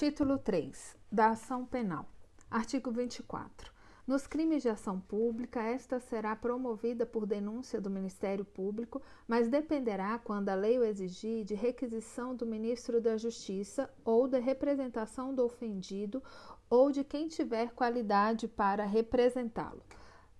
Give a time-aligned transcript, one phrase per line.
[0.00, 2.06] Título 3 da Ação Penal.
[2.50, 3.70] Artigo 24.
[4.06, 10.18] Nos crimes de ação pública, esta será promovida por denúncia do Ministério Público, mas dependerá,
[10.18, 15.44] quando a lei o exigir, de requisição do Ministro da Justiça ou da representação do
[15.44, 16.22] ofendido
[16.70, 19.82] ou de quem tiver qualidade para representá-lo.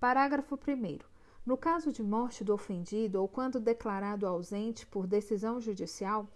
[0.00, 1.00] Parágrafo 1.
[1.44, 6.26] No caso de morte do ofendido ou quando declarado ausente por decisão judicial,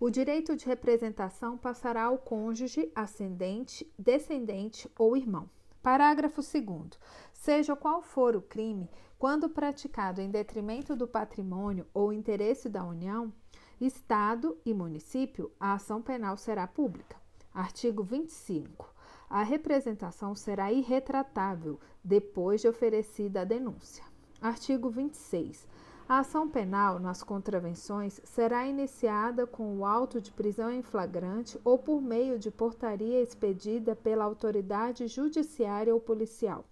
[0.00, 5.48] o direito de representação passará ao cônjuge, ascendente, descendente ou irmão.
[5.82, 6.98] Parágrafo 2.
[7.32, 13.32] Seja qual for o crime, quando praticado em detrimento do patrimônio ou interesse da União,
[13.80, 17.16] Estado e município, a ação penal será pública.
[17.52, 18.94] Artigo 25.
[19.28, 24.04] A representação será irretratável depois de oferecida a denúncia.
[24.40, 25.66] Artigo 26.
[26.06, 31.78] A ação penal nas contravenções será iniciada com o auto de prisão em flagrante ou
[31.78, 36.66] por meio de portaria expedida pela autoridade judiciária ou policial.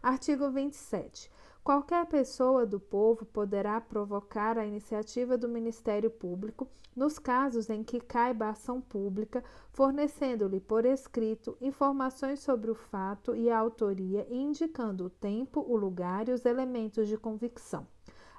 [0.00, 1.28] Artigo 27.
[1.64, 7.98] Qualquer pessoa do povo poderá provocar a iniciativa do Ministério Público nos casos em que
[7.98, 14.36] caiba a ação pública, fornecendo-lhe por escrito informações sobre o fato e a autoria e
[14.36, 17.84] indicando o tempo, o lugar e os elementos de convicção.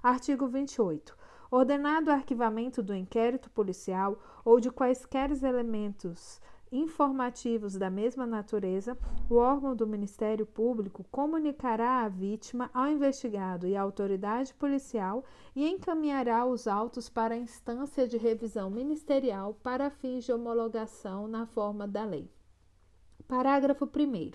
[0.02, 1.14] Artigo 28.
[1.52, 6.40] Ordenado o arquivamento do inquérito policial ou de quaisquer elementos
[6.72, 8.98] informativos da mesma natureza,
[9.30, 15.68] o órgão do Ministério Público comunicará a vítima ao investigado e à autoridade policial e
[15.68, 21.86] encaminhará os autos para a instância de revisão ministerial para fins de homologação na forma
[21.86, 22.32] da lei.
[23.28, 24.32] Parágrafo 1.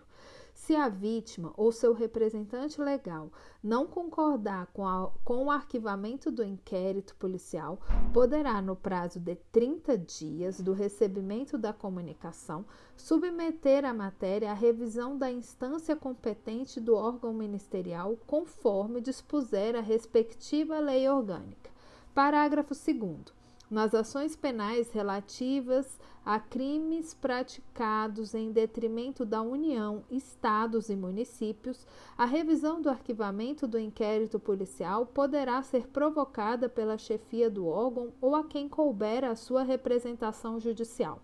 [0.55, 3.31] Se a vítima ou seu representante legal
[3.63, 7.81] não concordar com, a, com, o arquivamento do inquérito policial,
[8.15, 12.65] poderá, no prazo de 30 dias do recebimento da comunicação,
[12.97, 20.79] submeter a matéria à revisão da instância competente do órgão ministerial, conforme dispuser a respectiva
[20.79, 21.71] lei orgânica.
[22.15, 30.97] Parágrafo 2 nas ações penais relativas a crimes praticados em detrimento da União, estados e
[30.97, 31.87] municípios,
[32.17, 38.35] a revisão do arquivamento do inquérito policial poderá ser provocada pela chefia do órgão ou
[38.35, 41.21] a quem couber a sua representação judicial.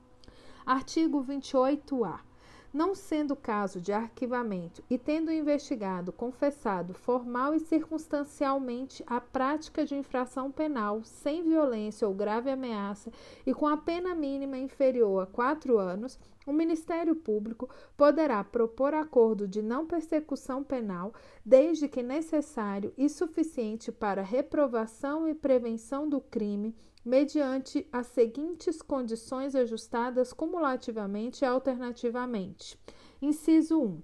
[0.67, 2.30] Artigo 28-A
[2.73, 9.95] não sendo caso de arquivamento e tendo investigado, confessado formal e circunstancialmente a prática de
[9.97, 13.13] infração penal sem violência ou grave ameaça
[13.45, 19.47] e com a pena mínima inferior a quatro anos, o Ministério Público poderá propor acordo
[19.47, 21.13] de não persecução penal,
[21.45, 29.55] desde que necessário e suficiente para reprovação e prevenção do crime mediante as seguintes condições
[29.55, 32.79] ajustadas cumulativamente e alternativamente.
[33.21, 34.03] Inciso 1.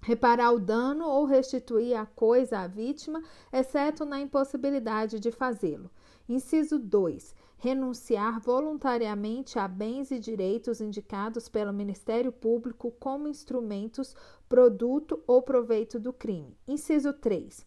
[0.00, 3.22] Reparar o dano ou restituir a coisa à vítima,
[3.52, 5.90] exceto na impossibilidade de fazê-lo.
[6.28, 7.34] Inciso 2.
[7.58, 14.16] Renunciar voluntariamente a bens e direitos indicados pelo Ministério Público como instrumentos,
[14.48, 16.56] produto ou proveito do crime.
[16.66, 17.64] Inciso 3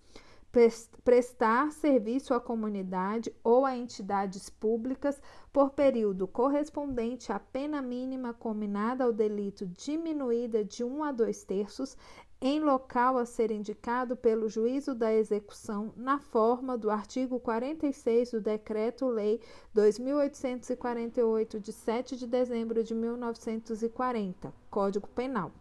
[1.03, 5.21] prestar serviço à comunidade ou a entidades públicas
[5.51, 11.97] por período correspondente à pena mínima combinada ao delito diminuída de um a dois terços
[12.39, 18.39] em local a ser indicado pelo juízo da execução na forma do artigo 46 do
[18.39, 19.41] Decreto-Lei
[19.73, 25.51] 2848 de 7 de dezembro de 1940, Código Penal.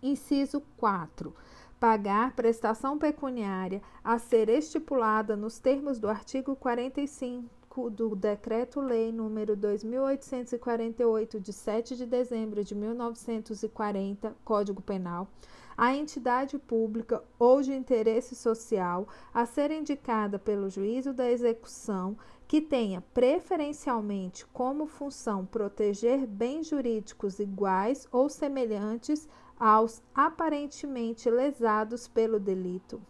[0.00, 1.34] Inciso 4
[1.78, 11.38] pagar prestação pecuniária a ser estipulada nos termos do artigo 45 do Decreto-Lei número 2848
[11.38, 15.28] de 7 de dezembro de 1940, Código Penal,
[15.76, 22.16] a entidade pública ou de interesse social a ser indicada pelo juízo da execução
[22.48, 32.38] que tenha preferencialmente como função proteger bens jurídicos iguais ou semelhantes aos aparentemente lesados pelo
[32.38, 33.00] delito.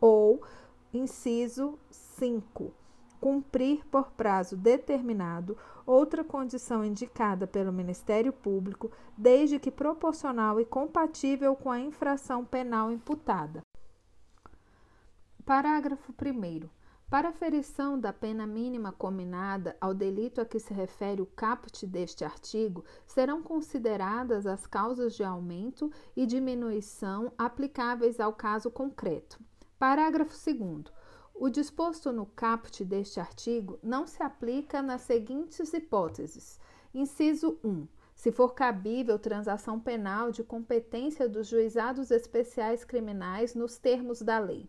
[0.00, 0.42] Ou,
[0.92, 2.72] inciso 5,
[3.20, 5.56] cumprir por prazo determinado
[5.86, 12.90] outra condição indicada pelo Ministério Público, desde que proporcional e compatível com a infração penal
[12.90, 13.62] imputada.
[15.44, 16.68] Parágrafo 1.
[17.08, 22.24] Para aferição da pena mínima combinada ao delito a que se refere o caput deste
[22.24, 29.38] artigo, serão consideradas as causas de aumento e diminuição aplicáveis ao caso concreto.
[29.78, 30.84] Parágrafo 2.
[31.34, 36.58] O disposto no caput deste artigo não se aplica nas seguintes hipóteses:
[36.92, 44.22] inciso 1 se for cabível transação penal de competência dos juizados especiais criminais nos termos
[44.22, 44.68] da lei.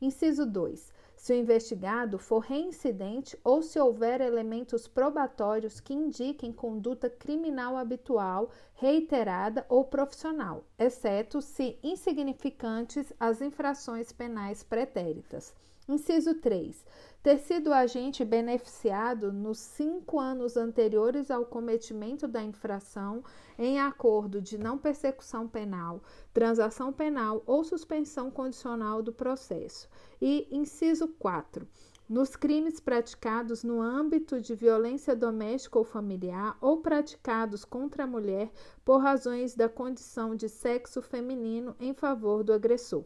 [0.00, 0.92] Inciso 2.
[1.26, 8.48] Se o investigado for reincidente ou se houver elementos probatórios que indiquem conduta criminal habitual,
[8.76, 15.52] reiterada ou profissional, exceto se insignificantes as infrações penais pretéritas.
[15.88, 16.84] Inciso 3
[17.22, 23.22] ter sido agente beneficiado nos cinco anos anteriores ao cometimento da infração
[23.56, 26.02] em acordo de não persecução penal,
[26.32, 29.88] transação penal ou suspensão condicional do processo.
[30.20, 31.66] E inciso 4
[32.08, 38.50] nos crimes praticados no âmbito de violência doméstica ou familiar ou praticados contra a mulher
[38.84, 43.04] por razões da condição de sexo feminino em favor do agressor.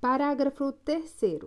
[0.00, 1.42] Parágrafo 3.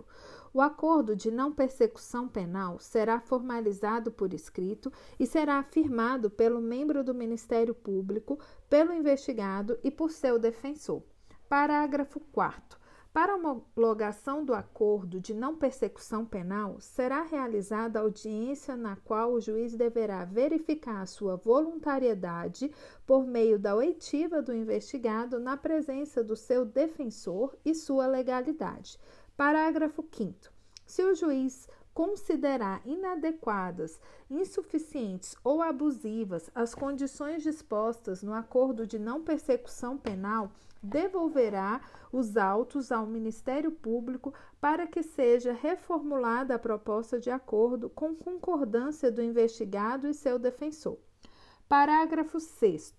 [0.56, 7.02] O acordo de não persecução penal será formalizado por escrito e será afirmado pelo membro
[7.02, 8.38] do Ministério Público,
[8.70, 11.02] pelo investigado e por seu defensor.
[11.48, 12.78] Parágrafo 4.
[13.12, 19.40] Para a homologação do acordo de não persecução penal, será realizada audiência na qual o
[19.40, 22.72] juiz deverá verificar a sua voluntariedade
[23.06, 28.98] por meio da oitiva do investigado na presença do seu defensor e sua legalidade.
[29.36, 30.52] Parágrafo 5.
[30.86, 34.00] Se o juiz considerar inadequadas,
[34.30, 41.80] insuficientes ou abusivas as condições dispostas no acordo de não persecução penal, devolverá
[42.12, 49.10] os autos ao Ministério Público para que seja reformulada a proposta de acordo com concordância
[49.10, 50.96] do investigado e seu defensor.
[51.68, 52.94] Parágrafo 6.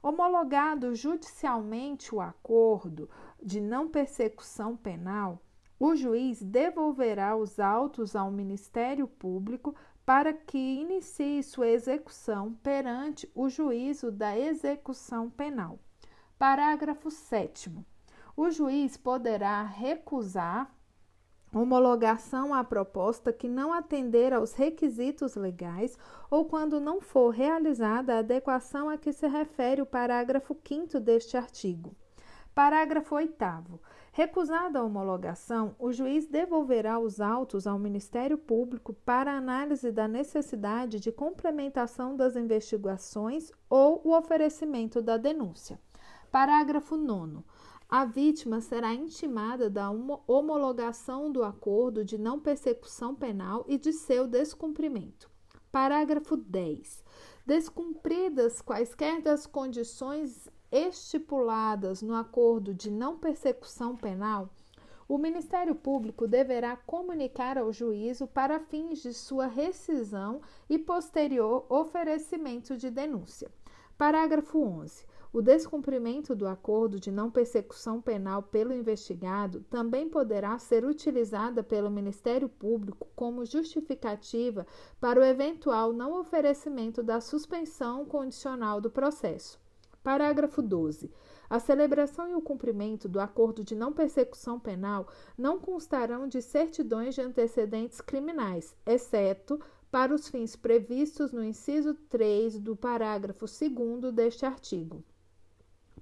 [0.00, 3.10] Homologado judicialmente o acordo
[3.42, 5.42] de não persecução penal,
[5.80, 9.74] o juiz devolverá os autos ao Ministério Público
[10.04, 15.78] para que inicie sua execução perante o juízo da execução penal.
[16.38, 17.72] Parágrafo 7.
[18.36, 20.70] O juiz poderá recusar
[21.52, 25.98] homologação à proposta que não atender aos requisitos legais
[26.30, 31.38] ou quando não for realizada a adequação a que se refere o parágrafo 5 deste
[31.38, 31.96] artigo.
[32.54, 33.34] Parágrafo 8.
[34.12, 40.98] Recusada a homologação, o juiz devolverá os autos ao Ministério Público para análise da necessidade
[40.98, 45.80] de complementação das investigações ou o oferecimento da denúncia.
[46.28, 47.44] Parágrafo 9.
[47.88, 49.90] A vítima será intimada da
[50.26, 55.30] homologação do acordo de não persecução penal e de seu descumprimento.
[55.70, 57.04] Parágrafo 10.
[57.46, 64.48] Descumpridas quaisquer das condições estipuladas no acordo de não persecução penal,
[65.08, 72.76] o Ministério Público deverá comunicar ao juízo para fins de sua rescisão e posterior oferecimento
[72.76, 73.50] de denúncia.
[73.98, 75.04] Parágrafo 11.
[75.32, 81.90] O descumprimento do acordo de não persecução penal pelo investigado também poderá ser utilizada pelo
[81.90, 84.66] Ministério Público como justificativa
[85.00, 89.60] para o eventual não oferecimento da suspensão condicional do processo.
[90.02, 91.10] Parágrafo 12.
[91.48, 97.14] A celebração e o cumprimento do acordo de não persecução penal não constarão de certidões
[97.14, 99.60] de antecedentes criminais, exceto
[99.90, 105.02] para os fins previstos no inciso 3 do parágrafo 2 deste artigo.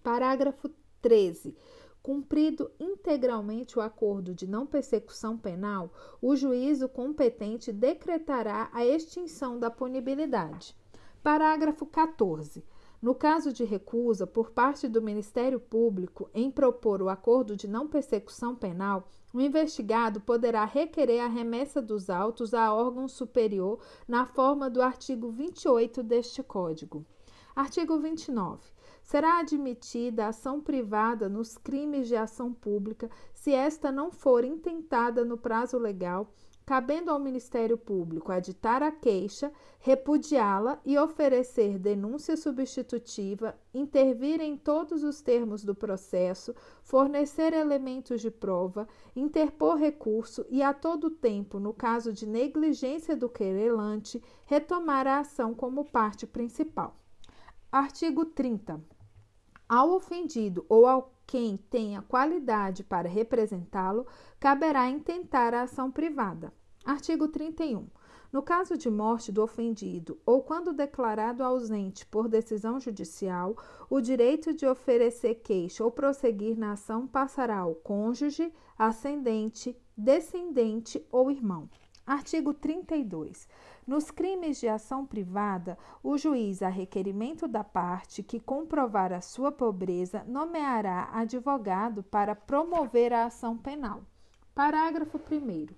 [0.03, 0.71] Parágrafo
[1.01, 1.57] 13.
[2.03, 5.93] Cumprido integralmente o acordo de não persecução penal,
[6.23, 10.77] o juízo competente decretará a extinção da punibilidade.
[11.23, 12.65] Parágrafo 14.
[13.01, 17.87] No caso de recusa por parte do Ministério Público em propor o acordo de não
[17.87, 24.69] persecução penal, o investigado poderá requerer a remessa dos autos a órgão superior na forma
[24.69, 27.05] do artigo 28 deste Código.
[27.55, 28.69] Artigo 29.
[29.03, 35.39] Será admitida ação privada nos crimes de ação pública se esta não for intentada no
[35.39, 36.33] prazo legal
[36.69, 45.03] cabendo ao Ministério Público aditar a queixa, repudiá-la e oferecer denúncia substitutiva, intervir em todos
[45.03, 51.73] os termos do processo, fornecer elementos de prova, interpor recurso e, a todo tempo, no
[51.73, 56.95] caso de negligência do querelante, retomar a ação como parte principal.
[57.73, 58.79] Artigo 30.
[59.67, 64.07] Ao ofendido ou ao quem tenha qualidade para representá-lo,
[64.41, 66.51] caberá intentar a ação privada.
[66.87, 67.87] Artigo 31.
[68.33, 73.55] No caso de morte do ofendido ou quando declarado ausente por decisão judicial,
[73.91, 81.31] o direito de oferecer queixa ou prosseguir na ação passará ao cônjuge, ascendente, descendente ou
[81.31, 81.69] irmão.
[82.07, 83.47] Artigo 32.
[83.89, 89.51] Nos crimes de ação privada, o juiz, a requerimento da parte que comprovar a sua
[89.51, 94.03] pobreza, nomeará advogado para promover a ação penal.
[94.55, 95.69] Parágrafo 1.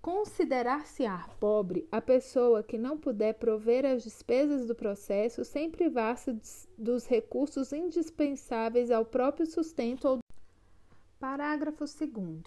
[0.00, 6.38] Considerar-se-á pobre a pessoa que não puder prover as despesas do processo sem privar-se
[6.78, 10.06] dos recursos indispensáveis ao próprio sustento.
[10.06, 10.18] Ou...
[11.18, 12.44] Parágrafo 2.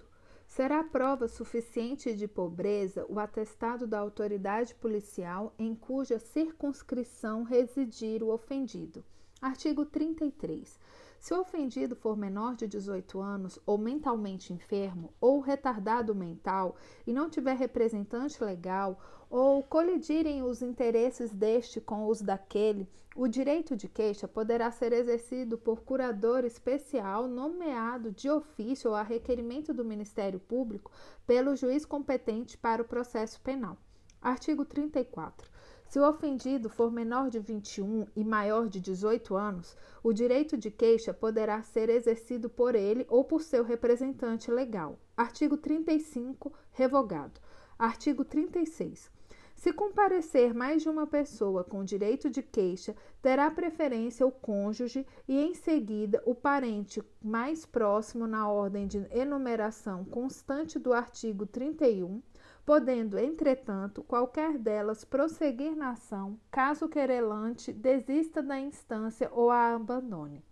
[0.50, 8.34] Será prova suficiente de pobreza o atestado da autoridade policial em cuja circunscrição residir o
[8.34, 9.06] ofendido.
[9.40, 10.80] Artigo 33.
[11.20, 17.12] Se o ofendido for menor de 18 anos, ou mentalmente enfermo, ou retardado mental, e
[17.12, 18.98] não tiver representante legal,
[19.30, 25.58] ou colidirem os interesses deste com os daquele, o direito de queixa poderá ser exercido
[25.58, 30.90] por curador especial nomeado de ofício ou a requerimento do Ministério Público
[31.28, 33.78] pelo juiz competente para o processo penal.
[34.22, 35.50] Artigo 34.
[35.90, 40.70] Se o ofendido for menor de 21 e maior de 18 anos, o direito de
[40.70, 45.00] queixa poderá ser exercido por ele ou por seu representante legal.
[45.18, 47.42] Artigo 35, revogado.
[47.80, 49.10] Artigo 36.
[49.56, 55.40] Se comparecer mais de uma pessoa com direito de queixa, terá preferência o cônjuge e,
[55.40, 62.22] em seguida, o parente mais próximo na ordem de enumeração constante do artigo 31
[62.70, 69.74] podendo, entretanto, qualquer delas prosseguir na ação, caso o querelante desista da instância ou a
[69.74, 70.46] abandone.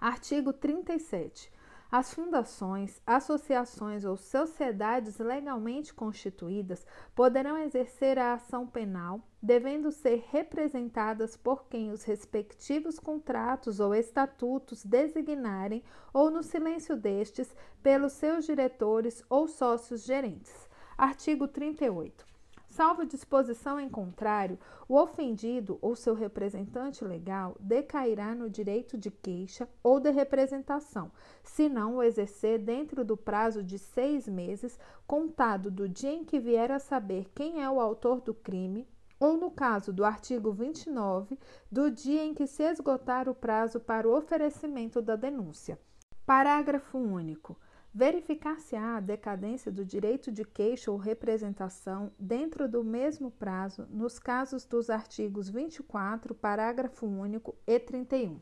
[0.00, 1.52] Artigo 37.
[1.90, 11.36] As fundações, associações ou sociedades legalmente constituídas poderão exercer a ação penal, devendo ser representadas
[11.36, 15.82] por quem os respectivos contratos ou estatutos designarem,
[16.14, 17.52] ou no silêncio destes,
[17.82, 20.75] pelos seus diretores ou sócios gerentes.
[20.98, 22.24] Artigo 38.
[22.68, 29.68] Salvo disposição em contrário, o ofendido ou seu representante legal decairá no direito de queixa
[29.82, 31.12] ou de representação,
[31.44, 36.40] se não o exercer dentro do prazo de seis meses, contado do dia em que
[36.40, 38.88] vier a saber quem é o autor do crime,
[39.20, 41.38] ou no caso do artigo 29,
[41.70, 45.78] do dia em que se esgotar o prazo para o oferecimento da denúncia.
[46.24, 47.54] Parágrafo único.
[47.98, 54.66] Verificar-se-á a decadência do direito de queixa ou representação dentro do mesmo prazo nos casos
[54.66, 58.38] dos artigos 24, parágrafo único e 31.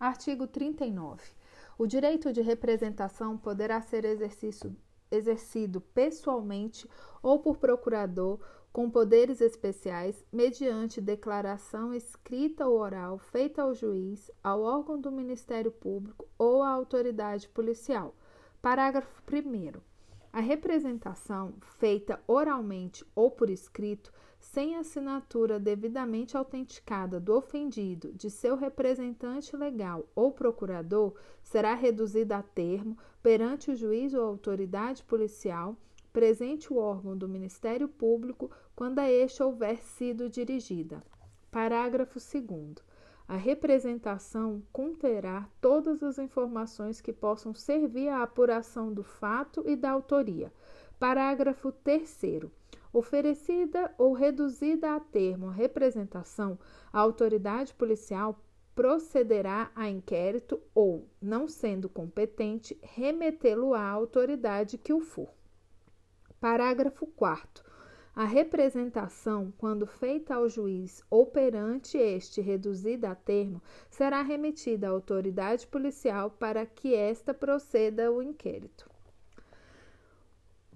[0.00, 1.22] Artigo 39.
[1.78, 4.04] O direito de representação poderá ser
[5.08, 6.90] exercido pessoalmente
[7.22, 8.40] ou por procurador
[8.72, 15.70] com poderes especiais, mediante declaração escrita ou oral feita ao juiz, ao órgão do Ministério
[15.70, 18.12] Público ou à autoridade policial
[18.66, 19.80] Parágrafo 1.
[20.32, 28.56] A representação feita oralmente ou por escrito, sem assinatura devidamente autenticada do ofendido, de seu
[28.56, 35.76] representante legal ou procurador, será reduzida a termo perante o juiz ou autoridade policial,
[36.12, 41.04] presente o órgão do Ministério Público, quando a este houver sido dirigida.
[41.52, 42.84] Parágrafo 2.
[43.28, 49.90] A representação conterá todas as informações que possam servir à apuração do fato e da
[49.90, 50.52] autoria.
[50.98, 52.44] Parágrafo 3.
[52.92, 56.56] Oferecida ou reduzida a termo a representação,
[56.92, 58.40] a autoridade policial
[58.76, 65.30] procederá a inquérito ou, não sendo competente, remetê-lo à autoridade que o for.
[66.38, 67.64] Parágrafo 4.
[68.16, 74.90] A representação, quando feita ao juiz ou perante este reduzida a termo, será remetida à
[74.90, 78.88] autoridade policial para que esta proceda ao inquérito.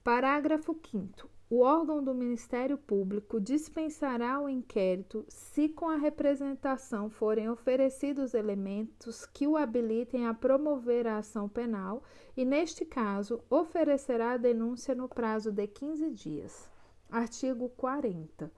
[0.04, 1.30] Parágrafo 5.
[1.48, 9.24] O órgão do Ministério Público dispensará o inquérito se com a representação forem oferecidos elementos
[9.24, 12.02] que o habilitem a promover a ação penal
[12.36, 16.70] e, neste caso, oferecerá a denúncia no prazo de 15 dias.
[17.10, 18.50] Artigo 40.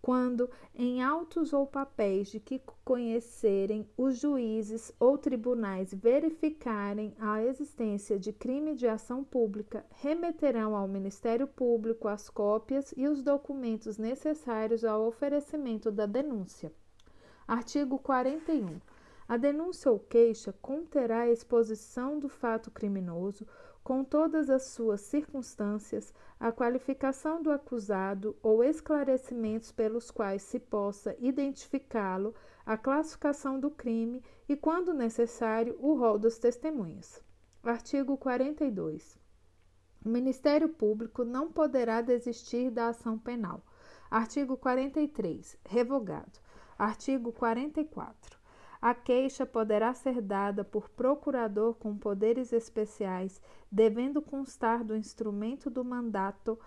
[0.00, 8.16] Quando em autos ou papéis de que conhecerem os juízes ou tribunais verificarem a existência
[8.16, 14.84] de crime de ação pública, remeterão ao Ministério Público as cópias e os documentos necessários
[14.84, 16.72] ao oferecimento da denúncia.
[17.48, 18.80] Artigo 41.
[19.28, 23.44] A denúncia ou queixa conterá a exposição do fato criminoso,
[23.86, 31.14] com todas as suas circunstâncias, a qualificação do acusado ou esclarecimentos pelos quais se possa
[31.20, 32.34] identificá-lo,
[32.66, 37.22] a classificação do crime e, quando necessário, o rol das testemunhas.
[37.62, 39.20] Artigo 42.
[40.04, 43.64] O Ministério Público não poderá desistir da ação penal.
[44.10, 45.56] Artigo 43.
[45.64, 46.40] Revogado.
[46.76, 48.35] Artigo 44.
[48.80, 53.40] A queixa poderá ser dada por procurador com poderes especiais,
[53.70, 56.58] devendo constar do instrumento do mandato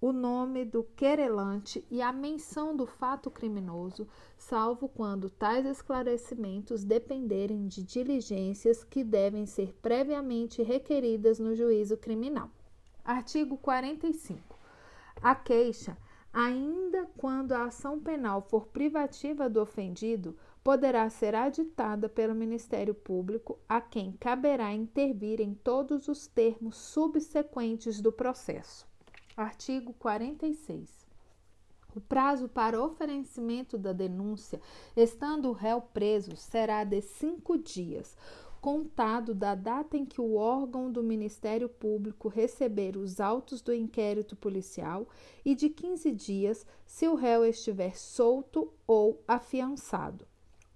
[0.00, 4.06] o nome do querelante e a menção do fato criminoso,
[4.36, 12.48] salvo quando tais esclarecimentos dependerem de diligências que devem ser previamente requeridas no juízo criminal.
[13.04, 14.56] Artigo 45.
[15.20, 15.96] A queixa,
[16.32, 20.36] ainda quando a ação penal for privativa do ofendido,
[20.68, 28.02] poderá ser aditada pelo Ministério Público, a quem caberá intervir em todos os termos subsequentes
[28.02, 28.86] do processo.
[29.34, 31.06] Artigo 46.
[31.96, 34.60] O prazo para oferecimento da denúncia,
[34.94, 38.14] estando o réu preso, será de cinco dias,
[38.60, 44.36] contado da data em que o órgão do Ministério Público receber os autos do inquérito
[44.36, 45.08] policial
[45.42, 50.26] e de 15 dias se o réu estiver solto ou afiançado.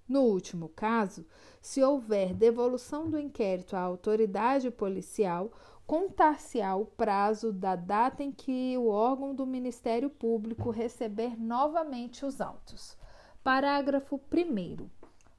[0.08, 1.24] No último caso,
[1.60, 5.52] se houver devolução do inquérito à autoridade policial,
[5.86, 12.40] contar-se-á o prazo da data em que o órgão do Ministério Público receber novamente os
[12.40, 12.96] autos.
[13.44, 14.88] Parágrafo 1.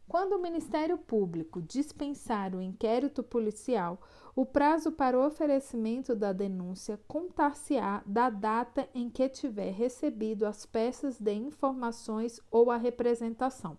[0.07, 3.99] Quando o Ministério Público dispensar o inquérito policial,
[4.35, 10.65] o prazo para o oferecimento da denúncia contar-se-á da data em que tiver recebido as
[10.65, 13.77] peças de informações ou a representação.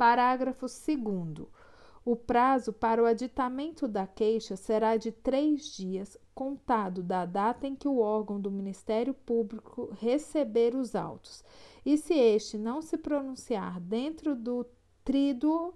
[0.00, 1.46] Parágrafo 2.
[2.06, 7.76] O prazo para o aditamento da queixa será de três dias, contado da data em
[7.76, 11.44] que o órgão do Ministério Público receber os autos.
[11.84, 14.64] E se este não se pronunciar dentro do
[15.04, 15.74] tríduo,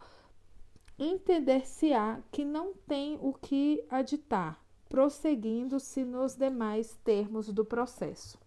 [0.98, 8.38] entender-se-á que não tem o que aditar, prosseguindo-se nos demais termos do processo.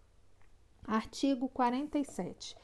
[0.87, 2.57] Artigo 47.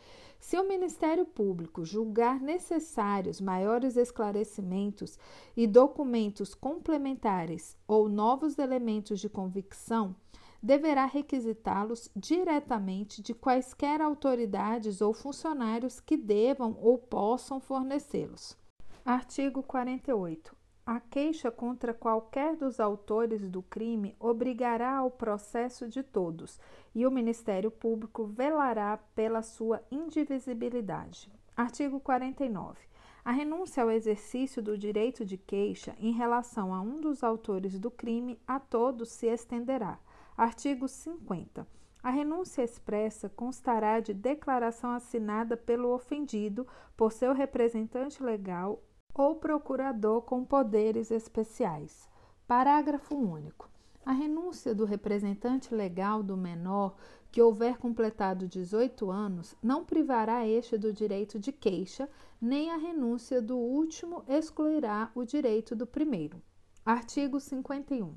[0.44, 5.18] Se o Ministério Público julgar necessários maiores esclarecimentos
[5.56, 10.14] e documentos complementares ou novos elementos de convicção,
[10.62, 18.58] deverá requisitá-los diretamente de quaisquer autoridades ou funcionários que devam ou possam fornecê-los.
[19.06, 20.63] Artigo 48.
[20.86, 26.60] A queixa contra qualquer dos autores do crime obrigará ao processo de todos,
[26.94, 31.32] e o Ministério Público velará pela sua indivisibilidade.
[31.56, 32.80] Artigo 49.
[33.24, 37.90] A renúncia ao exercício do direito de queixa em relação a um dos autores do
[37.90, 39.98] crime a todos se estenderá.
[40.36, 41.66] Artigo 50.
[42.04, 46.68] A renúncia expressa constará de declaração assinada pelo ofendido
[46.98, 52.10] por seu representante legal ou procurador com poderes especiais.
[52.48, 53.70] Parágrafo único.
[54.06, 56.96] A renúncia do representante legal do menor
[57.32, 63.42] que houver completado 18 anos não privará este do direito de queixa, nem a renúncia
[63.42, 66.42] do último excluirá o direito do primeiro.
[66.86, 68.14] Artigo 51.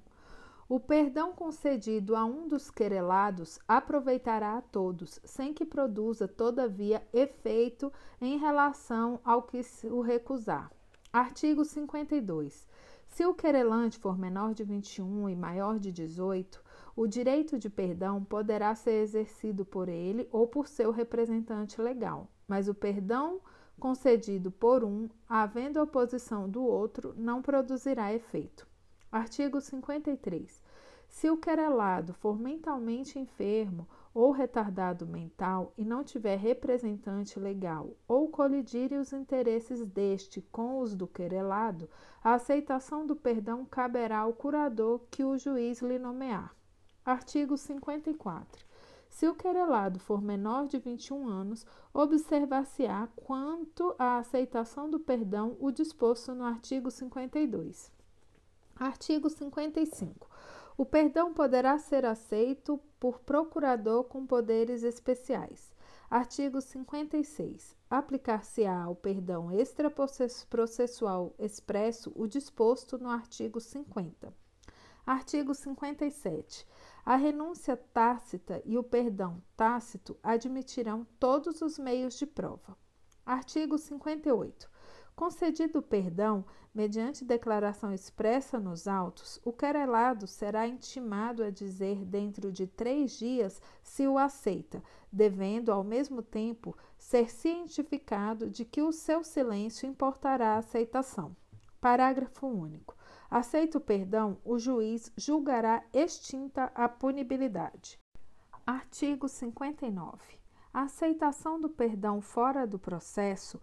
[0.69, 7.93] O perdão concedido a um dos querelados aproveitará a todos, sem que produza, todavia, efeito
[8.21, 10.73] em relação ao que o recusar.
[11.17, 12.69] Artigo 52.
[13.07, 16.63] Se o querelante for menor de 21 e maior de 18,
[16.95, 22.69] o direito de perdão poderá ser exercido por ele ou por seu representante legal, mas
[22.69, 23.41] o perdão
[23.81, 28.69] concedido por um, havendo oposição do outro, não produzirá efeito.
[29.11, 30.63] Artigo 53.
[31.09, 38.31] Se o querelado for mentalmente enfermo ou retardado mental e não tiver representante legal ou
[38.31, 41.87] colidirem os interesses deste com os do querelado,
[42.25, 46.57] a aceitação do perdão caberá ao curador que o juiz lhe nomear.
[47.05, 48.65] Artigo 54.
[49.11, 55.71] Se o querelado for menor de 21 anos, observar-se-á quanto à aceitação do perdão o
[55.71, 57.93] disposto no artigo 52.
[58.75, 60.27] Artigo 55.
[60.79, 65.75] O perdão poderá ser aceito por procurador com poderes especiais.
[66.11, 67.75] Artigo 56.
[67.89, 74.33] Aplicar-se-á ao perdão extraprocessual expresso o disposto no artigo 50.
[75.07, 76.67] Artigo 57.
[77.05, 82.77] A renúncia tácita e o perdão tácito admitirão todos os meios de prova.
[83.25, 84.69] Artigo 58.
[85.17, 92.53] Concedido o perdão, mediante declaração expressa nos autos, o querelado será intimado a dizer dentro
[92.53, 98.93] de três dias se o aceita, devendo, ao mesmo tempo, ser cientificado de que o
[98.93, 101.35] seu silêncio importará a aceitação.
[101.81, 102.95] Parágrafo único.
[103.31, 107.99] Aceito o perdão, o juiz julgará extinta a punibilidade.
[108.67, 110.39] Artigo 59.
[110.75, 113.59] A aceitação do perdão fora do processo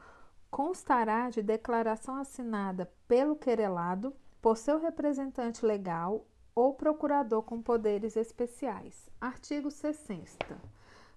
[0.54, 9.10] constará de declaração assinada pelo querelado por seu representante legal ou procurador com poderes especiais.
[9.20, 10.62] Artigo 60.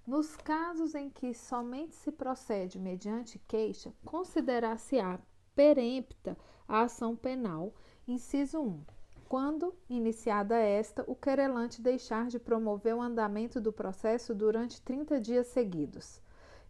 [0.06, 5.18] Nos casos em que somente se procede mediante queixa, considerar-se-á
[5.54, 6.34] perempta
[6.66, 7.74] a ação penal,
[8.08, 8.80] inciso 1.
[9.28, 15.48] Quando, iniciada esta, o querelante deixar de promover o andamento do processo durante 30 dias
[15.48, 16.22] seguidos.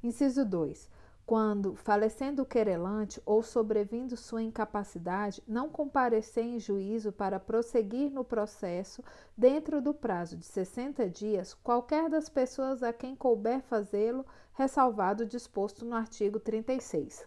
[0.03, 7.41] Inciso 2 quando, falecendo o querelante ou sobrevindo sua incapacidade, não comparecer em juízo para
[7.41, 9.03] prosseguir no processo
[9.37, 15.27] dentro do prazo de 60 dias, qualquer das pessoas a quem couber fazê-lo, ressalvado o
[15.27, 17.27] disposto no artigo 36.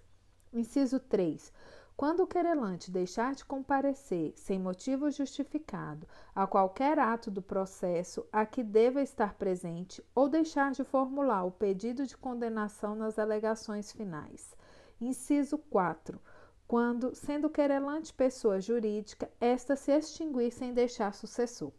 [0.54, 1.52] Inciso 3.
[2.00, 8.46] Quando o querelante deixar de comparecer sem motivo justificado a qualquer ato do processo a
[8.46, 14.56] que deva estar presente ou deixar de formular o pedido de condenação nas alegações finais.
[15.02, 16.18] Inciso 4.
[16.66, 21.74] Quando, sendo querelante pessoa jurídica, esta se extinguir sem deixar sucessor.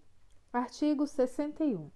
[0.53, 1.91] Artigo 61.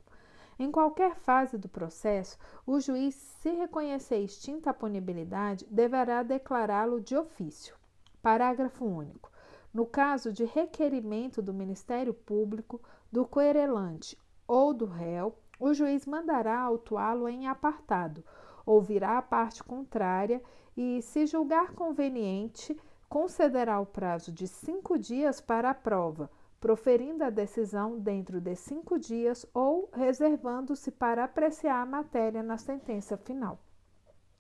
[0.58, 7.14] Em qualquer fase do processo, o juiz, se reconhecer extinta a punibilidade, deverá declará-lo de
[7.14, 7.76] ofício.
[8.24, 9.30] Parágrafo único.
[9.70, 12.80] No caso de requerimento do Ministério Público,
[13.12, 14.16] do querelante
[14.48, 18.24] ou do réu, o juiz mandará autuá-lo em apartado,
[18.64, 20.42] ouvirá a parte contrária
[20.74, 22.74] e, se julgar conveniente,
[23.10, 28.98] concederá o prazo de cinco dias para a prova, proferindo a decisão dentro de cinco
[28.98, 33.58] dias ou reservando-se para apreciar a matéria na sentença final.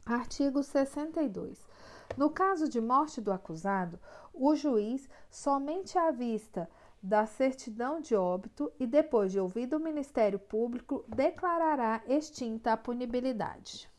[0.06, 1.68] Artigo 62.
[2.16, 3.98] No caso de morte do acusado,
[4.32, 6.68] o juiz, somente à vista
[7.02, 13.90] da certidão de óbito e depois de ouvido o Ministério Público, declarará extinta a punibilidade.